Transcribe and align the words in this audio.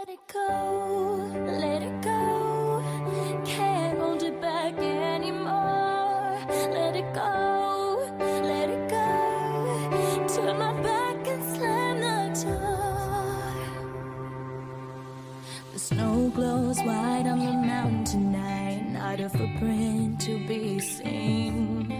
Let 0.00 0.08
it 0.08 0.26
go, 0.32 1.30
let 1.60 1.82
it 1.82 2.00
go. 2.00 2.82
Can't 3.44 3.98
hold 3.98 4.22
it 4.22 4.40
back 4.40 4.78
anymore. 4.78 6.38
Let 6.72 6.96
it 6.96 7.12
go, 7.12 8.08
let 8.18 8.70
it 8.70 8.88
go. 8.88 10.26
Turn 10.34 10.58
my 10.58 10.72
back 10.80 11.26
and 11.28 11.42
slam 11.54 12.00
the 12.00 12.32
door. 12.44 13.52
The 15.74 15.78
snow 15.78 16.30
glows 16.34 16.78
white 16.78 17.26
on 17.26 17.40
the 17.40 17.52
mountain 17.52 18.04
tonight. 18.04 18.82
Not 18.92 19.20
a 19.20 19.28
footprint 19.28 20.18
to 20.22 20.38
be 20.48 20.80
seen. 20.80 21.92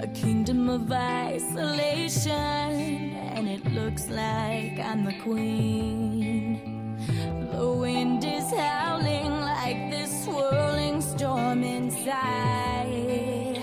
A 0.00 0.08
kingdom 0.08 0.68
of 0.68 0.90
isolation, 0.90 2.32
and 2.32 3.48
it 3.48 3.64
looks 3.72 4.08
like 4.08 4.80
I'm 4.80 5.04
the 5.04 5.14
queen. 5.20 6.35
Inside. 11.86 13.60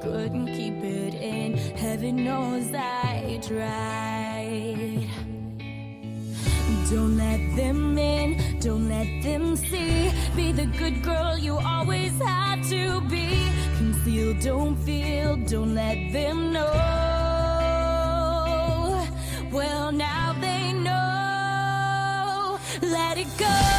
Couldn't 0.00 0.46
keep 0.56 0.82
it 0.82 1.14
in, 1.14 1.56
heaven 1.76 2.24
knows 2.24 2.72
I 2.74 3.38
tried. 3.46 5.06
Don't 6.90 7.16
let 7.16 7.40
them 7.56 7.98
in, 7.98 8.58
don't 8.60 8.88
let 8.88 9.06
them 9.22 9.56
see. 9.56 10.10
Be 10.34 10.52
the 10.52 10.66
good 10.78 11.02
girl 11.02 11.38
you 11.38 11.58
always 11.58 12.12
had 12.20 12.62
to 12.70 13.00
be. 13.02 13.28
Conceal, 13.78 14.34
don't 14.40 14.76
feel, 14.76 15.36
don't 15.36 15.74
let 15.74 16.12
them 16.12 16.52
know. 16.52 16.72
Well, 19.50 19.92
now 19.92 20.34
they 20.40 20.72
know. 20.72 22.58
Let 22.80 23.18
it 23.18 23.28
go, 23.38 23.71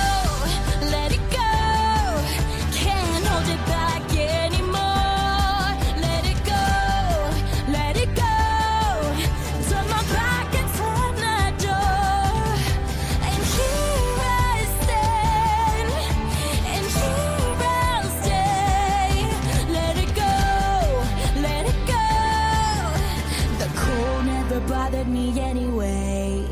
bothered 24.84 25.08
me 25.08 25.40
anyway. 25.40 26.44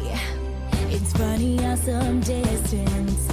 It's 0.89 1.11
funny 1.11 1.57
how 1.57 1.75
some 1.75 2.21
distance 2.21 3.30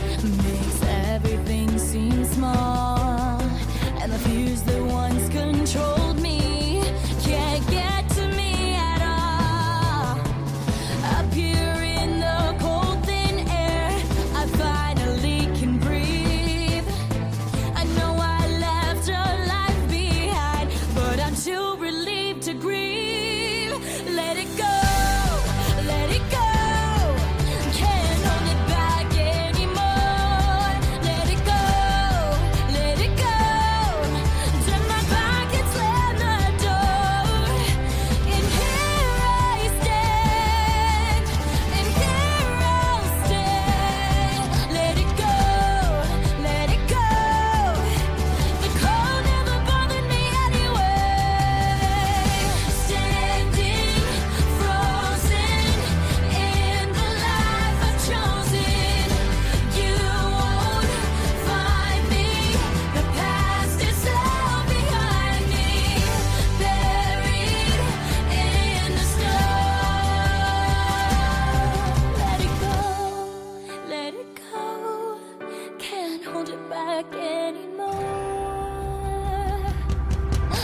anymore. 77.13 77.95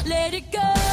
Let 0.07 0.35
it 0.35 0.51
go. 0.53 0.84